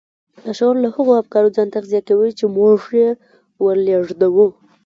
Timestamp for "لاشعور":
0.45-0.75